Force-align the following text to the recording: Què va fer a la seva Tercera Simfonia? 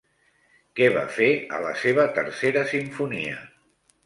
Què 0.79 0.87
va 0.95 1.03
fer 1.17 1.27
a 1.57 1.59
la 1.65 1.75
seva 1.83 2.07
Tercera 2.17 2.65
Simfonia? 2.73 3.39